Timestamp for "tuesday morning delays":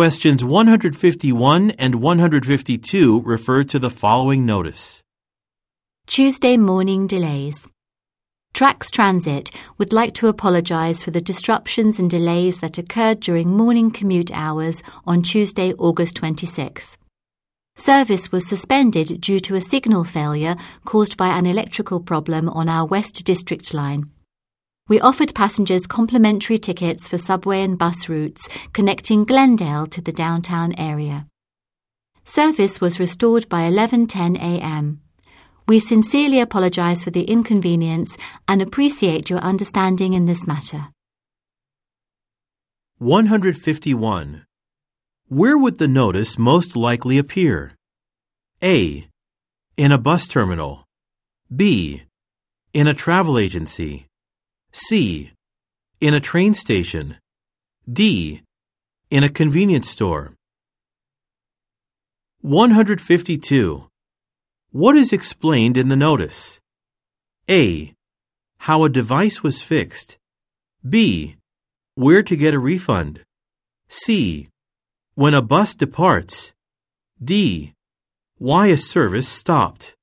6.06-7.68